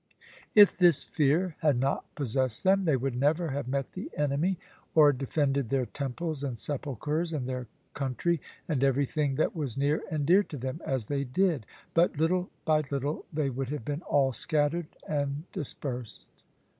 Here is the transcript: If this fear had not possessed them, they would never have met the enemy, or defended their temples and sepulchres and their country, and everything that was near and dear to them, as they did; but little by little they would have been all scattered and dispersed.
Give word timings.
If 0.55 0.75
this 0.75 1.03
fear 1.03 1.57
had 1.59 1.79
not 1.79 2.15
possessed 2.15 2.63
them, 2.63 2.85
they 2.85 2.95
would 2.97 3.15
never 3.15 3.49
have 3.49 3.67
met 3.67 3.91
the 3.91 4.09
enemy, 4.17 4.57
or 4.95 5.13
defended 5.13 5.69
their 5.69 5.85
temples 5.85 6.43
and 6.43 6.57
sepulchres 6.57 7.31
and 7.33 7.45
their 7.45 7.67
country, 7.93 8.41
and 8.67 8.83
everything 8.83 9.35
that 9.35 9.55
was 9.55 9.77
near 9.77 10.01
and 10.09 10.25
dear 10.25 10.41
to 10.41 10.57
them, 10.57 10.81
as 10.83 11.05
they 11.05 11.23
did; 11.23 11.67
but 11.93 12.17
little 12.17 12.49
by 12.65 12.81
little 12.89 13.27
they 13.31 13.51
would 13.51 13.69
have 13.69 13.85
been 13.85 14.01
all 14.01 14.31
scattered 14.31 14.87
and 15.07 15.43
dispersed. 15.51 16.25